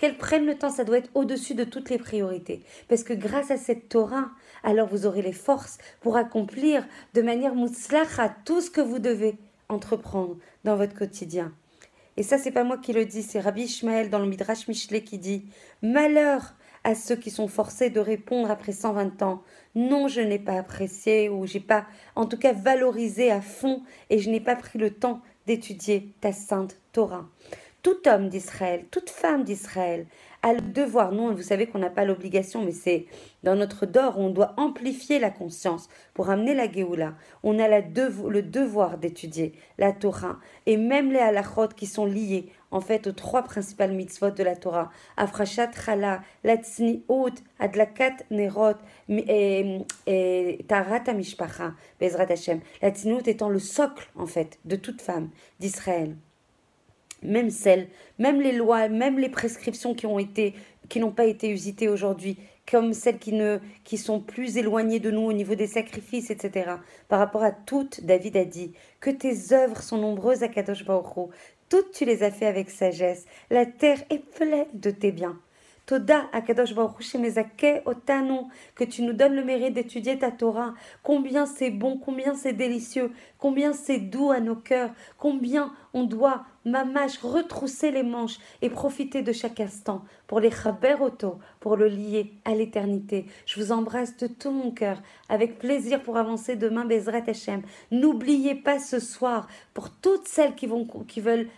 qu'elles 0.00 0.16
prennent 0.16 0.46
le 0.46 0.56
temps, 0.56 0.70
ça 0.70 0.84
doit 0.84 0.96
être 0.96 1.10
au-dessus 1.12 1.54
de 1.54 1.64
toutes 1.64 1.90
les 1.90 1.98
priorités. 1.98 2.62
Parce 2.88 3.04
que 3.04 3.12
grâce 3.12 3.50
à 3.50 3.58
cette 3.58 3.90
Torah, 3.90 4.30
alors 4.64 4.88
vous 4.88 5.04
aurez 5.04 5.20
les 5.20 5.34
forces 5.34 5.76
pour 6.00 6.16
accomplir 6.16 6.86
de 7.12 7.20
manière 7.20 7.54
mouslacha 7.54 8.34
tout 8.46 8.62
ce 8.62 8.70
que 8.70 8.80
vous 8.80 8.98
devez 8.98 9.36
entreprendre 9.68 10.38
dans 10.64 10.74
votre 10.74 10.94
quotidien. 10.94 11.52
Et 12.16 12.22
ça, 12.22 12.38
c'est 12.38 12.50
pas 12.50 12.64
moi 12.64 12.78
qui 12.78 12.94
le 12.94 13.04
dis, 13.04 13.22
c'est 13.22 13.40
Rabbi 13.40 13.64
Ishmael 13.64 14.08
dans 14.08 14.18
le 14.18 14.26
Midrash 14.26 14.68
Michelet 14.68 15.02
qui 15.02 15.18
dit 15.18 15.44
Malheur 15.82 16.54
à 16.82 16.94
ceux 16.94 17.16
qui 17.16 17.30
sont 17.30 17.46
forcés 17.46 17.90
de 17.90 18.00
répondre 18.00 18.50
après 18.50 18.72
120 18.72 19.20
ans 19.20 19.42
Non, 19.74 20.08
je 20.08 20.22
n'ai 20.22 20.38
pas 20.38 20.54
apprécié 20.54 21.28
ou 21.28 21.46
j'ai 21.46 21.60
pas, 21.60 21.84
en 22.16 22.24
tout 22.24 22.38
cas, 22.38 22.54
valorisé 22.54 23.30
à 23.30 23.42
fond 23.42 23.82
et 24.08 24.18
je 24.18 24.30
n'ai 24.30 24.40
pas 24.40 24.56
pris 24.56 24.78
le 24.78 24.92
temps 24.94 25.20
d'étudier 25.46 26.08
ta 26.22 26.32
sainte 26.32 26.78
Torah. 26.92 27.28
Tout 27.82 28.06
homme 28.06 28.28
d'Israël, 28.28 28.84
toute 28.90 29.08
femme 29.08 29.42
d'Israël 29.42 30.06
a 30.42 30.52
le 30.52 30.60
devoir, 30.60 31.12
non, 31.12 31.32
vous 31.32 31.42
savez 31.42 31.66
qu'on 31.66 31.78
n'a 31.78 31.88
pas 31.88 32.04
l'obligation, 32.04 32.62
mais 32.62 32.72
c'est 32.72 33.06
dans 33.42 33.56
notre 33.56 33.86
dor, 33.86 34.18
on 34.18 34.28
doit 34.28 34.52
amplifier 34.58 35.18
la 35.18 35.30
conscience 35.30 35.88
pour 36.12 36.28
amener 36.28 36.54
la 36.54 36.70
Géoula. 36.70 37.14
On 37.42 37.58
a 37.58 37.68
la 37.68 37.80
le 37.80 38.42
devoir 38.42 38.98
d'étudier 38.98 39.54
la 39.78 39.92
Torah 39.92 40.38
et 40.66 40.76
même 40.76 41.10
les 41.10 41.20
halachot 41.20 41.68
qui 41.68 41.86
sont 41.86 42.04
liés 42.04 42.52
en 42.70 42.82
fait 42.82 43.06
aux 43.06 43.12
trois 43.12 43.44
principales 43.44 43.92
mitzvot 43.92 44.30
de 44.30 44.42
la 44.42 44.56
Torah. 44.56 44.90
Afrashat 45.16 45.72
chala, 45.72 46.20
latzniut, 46.44 47.34
adlakat 47.58 48.16
nerot 48.30 48.76
et, 49.08 50.64
tarat 50.68 51.04
amishpacha, 51.06 51.72
bezrat 51.98 52.30
Hashem. 52.30 52.60
Étant 52.82 53.48
le 53.48 53.58
socle 53.58 54.10
en 54.16 54.26
fait 54.26 54.58
de 54.66 54.76
toute 54.76 55.00
femme 55.00 55.30
d'Israël 55.60 56.14
même 57.22 57.50
celles, 57.50 57.88
même 58.18 58.40
les 58.40 58.52
lois, 58.52 58.88
même 58.88 59.18
les 59.18 59.28
prescriptions 59.28 59.94
qui 59.94 60.06
ont 60.06 60.18
été, 60.18 60.54
qui 60.88 61.00
n'ont 61.00 61.12
pas 61.12 61.26
été 61.26 61.50
usitées 61.50 61.88
aujourd'hui, 61.88 62.36
comme 62.70 62.92
celles 62.92 63.18
qui 63.18 63.32
ne, 63.32 63.58
qui 63.84 63.98
sont 63.98 64.20
plus 64.20 64.56
éloignées 64.56 65.00
de 65.00 65.10
nous 65.10 65.22
au 65.22 65.32
niveau 65.32 65.54
des 65.54 65.66
sacrifices, 65.66 66.30
etc. 66.30 66.72
Par 67.08 67.18
rapport 67.18 67.42
à 67.42 67.52
toutes, 67.52 68.04
David 68.04 68.36
a 68.36 68.44
dit 68.44 68.72
que 69.00 69.10
tes 69.10 69.52
œuvres 69.52 69.82
sont 69.82 69.98
nombreuses 69.98 70.42
à 70.42 70.48
Kadosh 70.48 70.84
Baruch 70.84 71.30
Toutes 71.68 71.92
tu 71.92 72.04
les 72.04 72.22
as 72.22 72.30
fait 72.30 72.46
avec 72.46 72.70
sagesse. 72.70 73.26
La 73.50 73.66
terre 73.66 74.02
est 74.10 74.24
pleine 74.24 74.66
de 74.74 74.90
tes 74.90 75.12
biens. 75.12 75.38
Toda 75.90 76.28
Akadosh 76.32 76.72
Baruch 76.72 77.16
Otanu, 77.84 78.42
que 78.76 78.84
tu 78.84 79.02
nous 79.02 79.12
donnes 79.12 79.34
le 79.34 79.42
mérite 79.42 79.74
d'étudier 79.74 80.16
ta 80.20 80.30
Torah. 80.30 80.74
Combien 81.02 81.46
c'est 81.46 81.70
bon, 81.70 81.98
combien 81.98 82.36
c'est 82.36 82.52
délicieux, 82.52 83.10
combien 83.38 83.72
c'est 83.72 83.98
doux 83.98 84.30
à 84.30 84.38
nos 84.38 84.54
cœurs, 84.54 84.92
combien 85.18 85.72
on 85.92 86.04
doit, 86.04 86.44
mamache, 86.64 87.18
retrousser 87.18 87.90
les 87.90 88.02
manches 88.02 88.38
et 88.62 88.70
profiter 88.70 89.22
de 89.22 89.32
chaque 89.32 89.60
instant 89.60 90.04
pour 90.26 90.40
les 90.40 90.50
auto, 91.00 91.38
pour 91.60 91.76
le 91.76 91.88
lier 91.88 92.32
à 92.44 92.54
l'éternité. 92.54 93.26
Je 93.46 93.60
vous 93.60 93.72
embrasse 93.72 94.16
de 94.16 94.26
tout 94.26 94.50
mon 94.50 94.70
cœur, 94.70 95.00
avec 95.28 95.58
plaisir 95.58 96.02
pour 96.02 96.16
avancer 96.16 96.56
demain, 96.56 96.84
Bezrat 96.84 97.22
Hashem. 97.26 97.62
N'oubliez 97.90 98.54
pas 98.54 98.78
ce 98.78 99.00
soir, 99.00 99.48
pour 99.74 99.90
toutes 99.90 100.28
celles 100.28 100.54
qui, 100.54 100.66
vont, 100.66 100.86
qui 101.06 101.20
veulent 101.20 101.48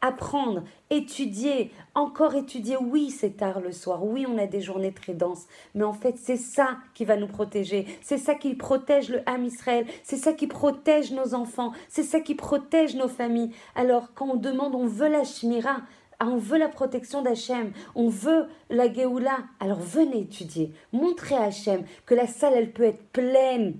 apprendre, 0.00 0.62
étudier, 0.90 1.72
encore 1.94 2.34
étudier. 2.34 2.76
Oui, 2.76 3.10
c'est 3.10 3.36
tard 3.36 3.60
le 3.60 3.72
soir. 3.72 4.04
Oui, 4.04 4.26
on 4.28 4.38
a 4.38 4.46
des 4.46 4.60
journées 4.60 4.92
très 4.92 5.14
denses. 5.14 5.46
Mais 5.74 5.84
en 5.84 5.92
fait, 5.92 6.16
c'est 6.18 6.36
ça 6.36 6.78
qui 6.94 7.04
va 7.04 7.16
nous 7.16 7.26
protéger. 7.26 7.86
C'est 8.02 8.18
ça 8.18 8.34
qui 8.34 8.54
protège 8.54 9.08
le 9.08 9.20
Ham 9.26 9.44
Israël. 9.44 9.86
C'est 10.02 10.16
ça 10.16 10.32
qui 10.32 10.46
protège 10.46 11.12
nos 11.12 11.34
enfants. 11.34 11.72
C'est 11.88 12.02
ça 12.02 12.20
qui 12.20 12.34
protège 12.34 12.94
nos 12.94 13.08
familles. 13.08 13.50
Alors, 13.74 14.14
quand 14.14 14.28
on 14.28 14.36
demande, 14.36 14.74
on 14.74 14.86
veut 14.86 15.08
la 15.08 15.24
Shmira, 15.24 15.78
on 16.20 16.36
veut 16.36 16.58
la 16.58 16.68
protection 16.68 17.22
d'Hachem, 17.22 17.72
on 17.94 18.08
veut 18.08 18.46
la 18.70 18.92
Géoula. 18.92 19.38
Alors 19.60 19.80
venez 19.80 20.20
étudier, 20.20 20.72
montrez 20.92 21.34
à 21.34 21.44
Hachem 21.44 21.84
que 22.06 22.14
la 22.14 22.26
salle, 22.26 22.54
elle 22.56 22.72
peut 22.72 22.84
être 22.84 23.02
pleine 23.12 23.74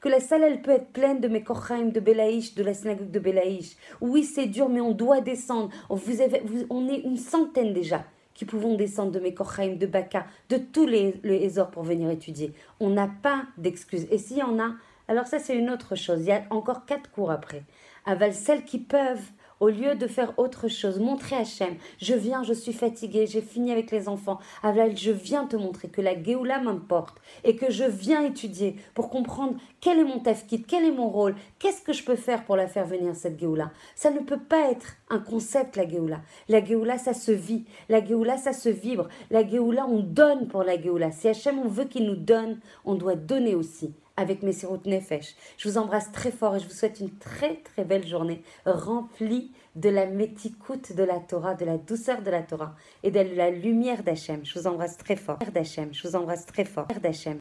que 0.00 0.08
la 0.08 0.20
salle, 0.20 0.42
elle 0.42 0.62
peut 0.62 0.70
être 0.70 0.92
pleine 0.92 1.20
de 1.20 1.28
mes 1.28 1.42
de 1.42 2.00
Belaïch, 2.00 2.54
de 2.54 2.62
la 2.62 2.74
synagogue 2.74 3.10
de 3.10 3.18
Belaïch. 3.18 3.76
Oui, 4.00 4.24
c'est 4.24 4.46
dur, 4.46 4.68
mais 4.68 4.80
on 4.80 4.92
doit 4.92 5.20
descendre. 5.20 5.70
Vous 5.88 6.20
avez, 6.20 6.42
on 6.70 6.88
est 6.88 7.00
une 7.00 7.16
centaine 7.16 7.72
déjà 7.72 8.04
qui 8.34 8.46
pouvons 8.46 8.74
descendre 8.74 9.12
de 9.12 9.20
mes 9.20 9.34
de 9.34 9.86
Baka, 9.86 10.26
de 10.48 10.56
tous 10.56 10.86
les, 10.86 11.20
les 11.22 11.50
pour 11.72 11.82
venir 11.82 12.08
étudier. 12.08 12.54
On 12.80 12.88
n'a 12.88 13.10
pas 13.22 13.42
d'excuses. 13.58 14.06
Et 14.10 14.16
s'il 14.16 14.38
y 14.38 14.42
en 14.42 14.58
a, 14.58 14.76
alors 15.08 15.26
ça, 15.26 15.38
c'est 15.38 15.56
une 15.56 15.68
autre 15.68 15.94
chose. 15.94 16.20
Il 16.20 16.28
y 16.28 16.32
a 16.32 16.44
encore 16.48 16.86
quatre 16.86 17.10
cours 17.10 17.30
après. 17.30 17.64
Aval, 18.06 18.32
celles 18.32 18.64
qui 18.64 18.78
peuvent 18.78 19.30
au 19.60 19.68
lieu 19.68 19.94
de 19.94 20.06
faire 20.06 20.32
autre 20.38 20.68
chose, 20.68 20.98
montrer 20.98 21.36
à 21.36 21.40
Hachem, 21.40 21.76
je 22.00 22.14
viens, 22.14 22.42
je 22.42 22.54
suis 22.54 22.72
fatiguée, 22.72 23.26
j'ai 23.26 23.42
fini 23.42 23.70
avec 23.70 23.90
les 23.90 24.08
enfants, 24.08 24.38
Aval, 24.62 24.96
je 24.96 25.10
viens 25.10 25.44
te 25.44 25.56
montrer 25.56 25.88
que 25.88 26.00
la 26.00 26.20
Géoula 26.20 26.60
m'importe 26.60 27.20
et 27.44 27.56
que 27.56 27.70
je 27.70 27.84
viens 27.84 28.24
étudier 28.24 28.76
pour 28.94 29.10
comprendre 29.10 29.54
quel 29.80 29.98
est 29.98 30.04
mon 30.04 30.18
tafkit, 30.18 30.62
quel 30.62 30.84
est 30.84 30.90
mon 30.90 31.08
rôle, 31.08 31.34
qu'est-ce 31.58 31.82
que 31.82 31.92
je 31.92 32.04
peux 32.04 32.16
faire 32.16 32.44
pour 32.44 32.56
la 32.56 32.66
faire 32.66 32.86
venir 32.86 33.14
cette 33.14 33.38
Géoula. 33.38 33.70
Ça 33.94 34.10
ne 34.10 34.20
peut 34.20 34.40
pas 34.40 34.70
être 34.70 34.96
un 35.10 35.18
concept 35.18 35.76
la 35.76 35.88
Géoula. 35.88 36.20
La 36.48 36.64
Géoula, 36.64 36.98
ça 36.98 37.12
se 37.14 37.32
vit, 37.32 37.64
la 37.88 38.04
Géoula, 38.04 38.38
ça 38.38 38.52
se 38.52 38.68
vibre, 38.68 39.08
la 39.30 39.46
Géoula, 39.46 39.86
on 39.86 40.00
donne 40.00 40.48
pour 40.48 40.64
la 40.64 40.80
Géoula. 40.80 41.12
Si 41.12 41.28
Hachem, 41.28 41.58
on 41.58 41.68
veut 41.68 41.84
qu'il 41.84 42.06
nous 42.06 42.16
donne, 42.16 42.60
on 42.84 42.94
doit 42.94 43.16
donner 43.16 43.54
aussi 43.54 43.94
avec 44.20 44.42
mes 44.42 44.52
siroutes 44.52 44.86
Nefesh. 44.86 45.34
Je 45.56 45.68
vous 45.68 45.78
embrasse 45.78 46.12
très 46.12 46.30
fort 46.30 46.56
et 46.56 46.60
je 46.60 46.66
vous 46.66 46.74
souhaite 46.74 47.00
une 47.00 47.10
très 47.18 47.56
très 47.56 47.84
belle 47.84 48.06
journée 48.06 48.42
remplie 48.66 49.52
de 49.76 49.88
la 49.88 50.06
méticoute 50.06 50.94
de 50.94 51.02
la 51.02 51.20
Torah, 51.20 51.54
de 51.54 51.64
la 51.64 51.78
douceur 51.78 52.22
de 52.22 52.30
la 52.30 52.42
Torah 52.42 52.74
et 53.02 53.10
de 53.10 53.20
la 53.20 53.50
lumière 53.50 54.02
d'Hachem. 54.02 54.44
Je 54.44 54.58
vous 54.58 54.66
embrasse 54.66 54.96
très 54.96 55.16
fort. 55.16 55.38
d'Hachem, 55.54 55.88
je 55.92 56.06
vous 56.06 56.16
embrasse 56.16 56.44
très 56.44 56.64
fort. 56.64 56.86
d'Hachem. 57.02 57.38